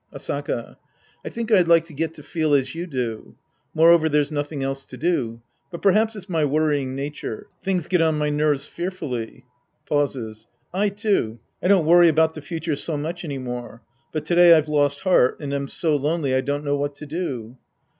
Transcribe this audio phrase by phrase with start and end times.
[0.11, 0.77] Asaka.
[1.23, 3.35] I think I'd like to get to feel as you do.
[3.75, 5.41] Moreover, there's nothing else to do.
[5.69, 7.45] But perhaps it's my worrying nature.
[7.61, 9.45] Things get on my nerves fearfully.
[9.87, 11.37] (^Pauses.) I too.
[11.61, 13.83] I don't worry about the future so much any more.
[14.11, 17.05] But to day I've lost heart and am so lonely I don't know what to
[17.05, 17.57] do.